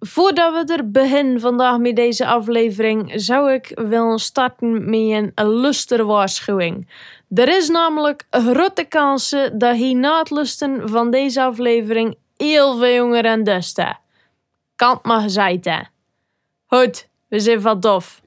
[0.00, 6.88] Voordat we er beginnen vandaag met deze aflevering, zou ik willen starten met een lusterwaarschuwing.
[7.34, 12.94] Er is namelijk grote kans dat hier na het lusten van deze aflevering heel veel
[12.94, 13.98] jonger en dusten.
[14.76, 15.80] Kant gezegd hè.
[16.66, 18.20] Goed, we zijn van tof.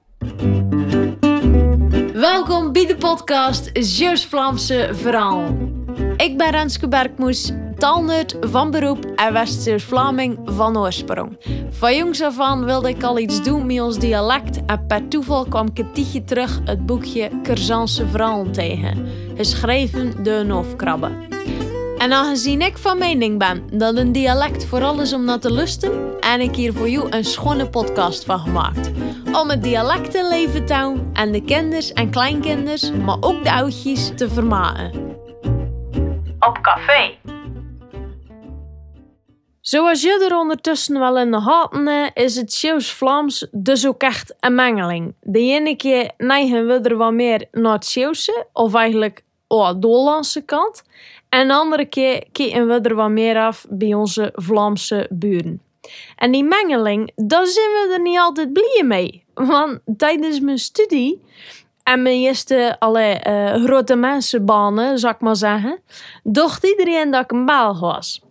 [2.13, 5.57] Welkom bij de podcast Zeeuws-Vlaamse Verhaal.
[6.17, 7.51] Ik ben Renske Bergmoes,
[7.81, 11.37] taalnerd van beroep en West-Vlaming van oorsprong.
[11.69, 15.45] Van jongs af aan wilde ik al iets doen met ons dialect en per toeval
[15.45, 21.11] kwam ik tijdje terug het boekje Curzanse Verhalen tegen, geschreven door een.
[21.97, 26.19] En aangezien ik van mening ben dat een dialect vooral is om naar te lusten,
[26.19, 28.91] en ik hier voor jou een schone podcast van gemaakt.
[29.31, 30.27] Om het dialect in
[31.13, 34.91] en de kinders en kleinkinders, maar ook de oudjes, te vermaken.
[36.39, 37.20] Op café.
[39.61, 44.55] Zoals je er ondertussen wel in de gaten is het Zeeuws-Vlaams dus ook echt een
[44.55, 45.13] mengeling.
[45.21, 50.41] De ene keer neigen we er wat meer naar het Zeeuwse, of eigenlijk oh, Hollandse
[50.41, 50.83] kant.
[51.29, 55.61] En de andere keer kijken we er wat meer af bij onze Vlaamse buren.
[56.15, 59.23] En die mengeling, daar zijn we er niet altijd blij mee.
[59.33, 61.21] Want tijdens mijn studie
[61.83, 65.79] en mijn eerste alle, uh, grote mensenbanen, zou ik maar zeggen,
[66.23, 68.21] dacht iedereen dat ik een baal was.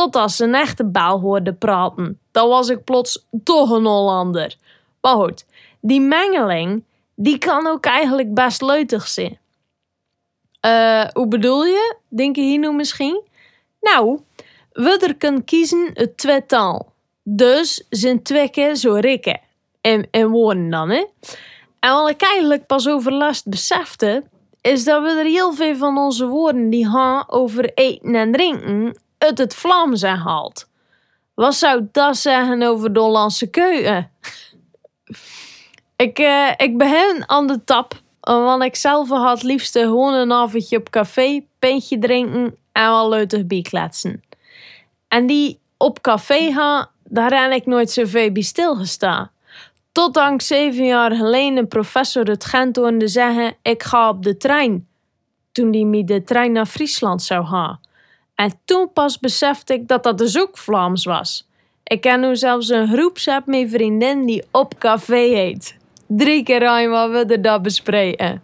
[0.00, 2.20] Totdat ze een echte baal hoorde praten.
[2.30, 4.56] Dan was ik plots toch een Hollander.
[5.00, 5.46] Maar goed,
[5.80, 6.84] die mengeling,
[7.14, 9.38] die kan ook eigenlijk best leutig zijn.
[10.66, 11.96] Uh, hoe bedoel je?
[12.08, 13.22] Denk je hier nu misschien?
[13.80, 14.20] Nou,
[14.72, 16.92] we kunnen kiezen het tweetal.
[17.22, 19.40] Dus zijn twee keer zo rikken.
[19.80, 21.06] En, en woorden dan, hè.
[21.80, 24.24] En wat ik eigenlijk pas over last besefte,
[24.60, 28.94] is dat we er heel veel van onze woorden die gaan over eten en drinken
[29.20, 30.68] uit het Vlaams haalt.
[31.34, 34.10] Wat zou dat zeggen over de Hollandse keuken?
[35.96, 40.76] ik, uh, ik begin aan de tap, want ik zelf had liefst gewoon een avondje
[40.76, 44.22] op café, pintje drinken en wel leutig bijkletsen.
[45.08, 49.30] En die op café gaan, daar heb ik nooit zoveel bij stilgestaan.
[49.92, 54.36] Tot dank zeven jaar geleden een professor het Gent hoorde zeggen: Ik ga op de
[54.36, 54.88] trein.
[55.52, 57.80] Toen die met de trein naar Friesland zou gaan.
[58.40, 60.58] En toen pas besefte ik dat dat dus ook
[61.04, 61.48] was.
[61.84, 65.76] Ik ken nu zelfs een groepsapp met vriendin die op café heet.
[66.06, 66.60] Drie keer
[67.10, 68.42] we er dat bespreken.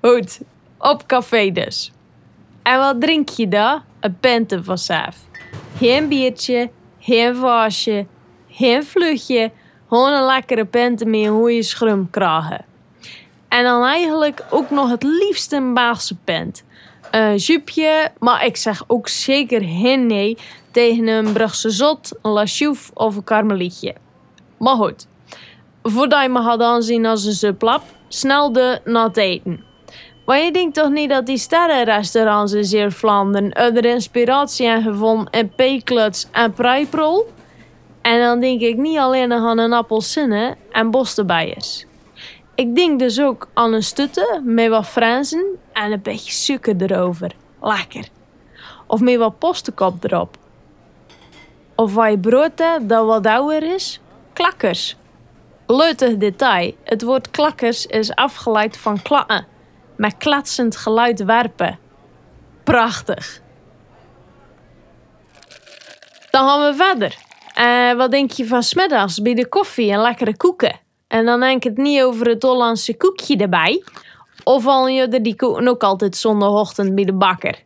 [0.00, 0.40] Goed,
[0.78, 1.92] op café dus.
[2.62, 3.82] En wat drink je daar?
[4.00, 5.16] Een pente vanzelf.
[5.76, 8.06] Geen biertje, geen vaasje,
[8.48, 9.50] geen vluchtje.
[9.88, 12.64] Gewoon een lekkere pente met een goede schrum krijgen.
[13.50, 16.64] En dan eigenlijk ook nog het liefst een Baagse pent.
[17.10, 20.38] Een jupje, maar ik zeg ook zeker geen nee
[20.70, 23.94] tegen een Brugse zot, een lachouf of een karmelietje.
[24.58, 25.06] Maar goed,
[25.82, 29.64] voordat je me gaat aanzien als een suplap, snel de het eten.
[30.26, 35.54] Maar je denkt toch niet dat die sterrenrestaurants in Zeer-Vlaanderen er inspiratie hebben gevonden in
[35.54, 37.26] peekluts en prijprol?
[38.02, 41.88] En dan denk ik niet alleen aan een appelsinnen en bostebijers.
[42.60, 47.32] Ik denk dus ook aan een stutte met wat fransen en een beetje suiker erover.
[47.60, 48.08] Lekker.
[48.86, 50.36] Of met wat postenkop erop.
[51.74, 54.00] Of wat je brood hebt dat wat ouder is,
[54.32, 54.96] klakkers.
[55.66, 59.46] Leutig detail, het woord klakkers is afgeleid van klatten,
[59.96, 61.78] met klatsend geluid werpen.
[62.64, 63.40] Prachtig.
[66.30, 67.16] Dan gaan we verder.
[67.58, 70.88] Uh, wat denk je van smiddags bij de koffie en lekkere koeken?
[71.10, 73.84] En dan denk ik het niet over het Hollandse koekje erbij.
[74.44, 77.62] Of al je die koeken ook altijd zondagochtend bij de bakker?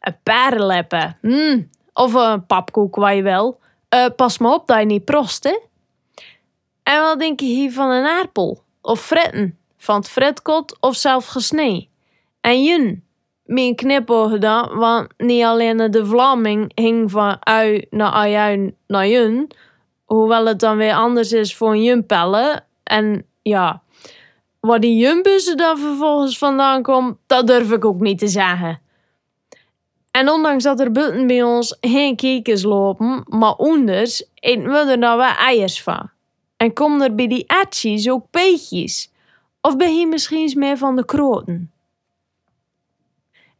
[0.00, 1.18] Een parenleppen.
[1.20, 1.70] Mm.
[1.92, 3.58] Of een papkoek, wat je wel.
[3.94, 5.58] Uh, pas maar op dat je niet prost, hè?
[6.82, 8.62] En wat denk je hier van een aardappel?
[8.80, 9.58] Of fretten?
[9.76, 11.88] Van het fretkot of zelf gesneden?
[12.40, 13.04] En jun?
[13.46, 19.50] Een knipoog gedaan, want niet alleen de Vlaming hing van ui naar ui naar jun.
[20.04, 22.64] Hoewel het dan weer anders is voor een junpellen.
[22.92, 23.82] En ja,
[24.60, 28.80] waar die jumbussen dan vervolgens vandaan komt, dat durf ik ook niet te zeggen.
[30.10, 35.00] En ondanks dat er buiten bij ons geen kiekers lopen, maar onders eten we er
[35.00, 36.10] dan wel eiers van.
[36.56, 39.10] En kom er bij die etjes ook peetjes?
[39.60, 41.72] Of ben je misschien meer van de kroten?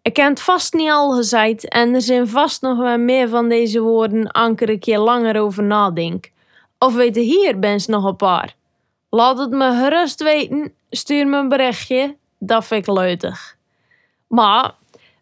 [0.03, 3.49] Ik ken het vast niet al gezegd en er zijn vast nog wel meer van
[3.49, 6.31] deze woorden anker een keer langer over nadenk.
[6.79, 8.61] Of weten hier bens nog een paar.
[9.15, 13.57] Laat het me gerust weten, stuur me een berichtje, dat vind ik leutig.
[14.27, 14.75] Maar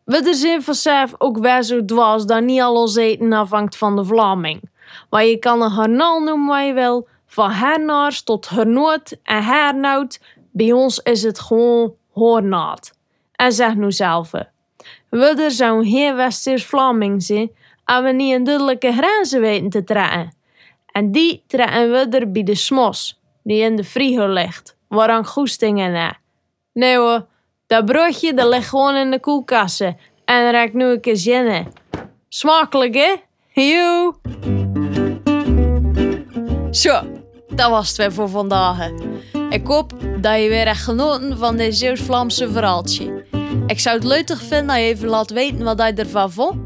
[0.05, 3.97] we er zijn vanzelf ook wel zo dwars dat niet al ons eten afhangt van
[3.97, 4.61] de Vlaming.
[5.09, 7.09] Maar je kan een garnal noemen wat je wil.
[7.27, 10.21] Van hernaars tot hernoot en hernout.
[10.51, 12.93] Bij ons is het gewoon hoornaat.
[13.33, 14.31] En zeg nu zelf.
[15.09, 17.51] We er zo'n heel Westers-Vlaming zijn.
[17.85, 20.35] En we niet een duidelijke grenzen weten te trekken.
[20.93, 23.20] En die trekken we er bij de smos.
[23.43, 24.77] Die in de frigo ligt.
[24.89, 26.17] Waar aan goestingen na.
[26.73, 27.27] Nee hoor.
[27.67, 29.97] Dat broodje dat ligt gewoon in de koelkassen.
[30.25, 31.73] En raakt nu een keer zin in.
[32.29, 33.15] Smakelijk, hè?
[33.53, 34.15] Joe!
[36.71, 37.01] Zo,
[37.49, 38.91] dat was het weer voor vandaag.
[39.51, 43.25] Ik hoop dat je weer echt genoten van dit Zeeuws-Vlaamse verhaaltje.
[43.67, 46.57] Ik zou het leuk vinden dat je even laat weten wat je ervan vond.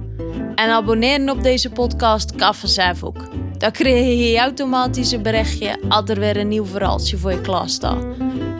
[0.55, 2.55] En abonneren op deze podcast kan
[3.03, 3.34] ook.
[3.65, 7.69] Dan krijg je automatisch een berichtje als er weer een nieuw verhaaltje voor je klaar
[7.69, 8.05] staat.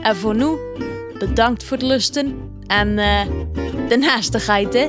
[0.01, 0.47] En voor nu,
[1.19, 2.35] bedankt voor het lusten
[2.67, 3.21] en uh,
[3.89, 4.87] de naastigheid hè.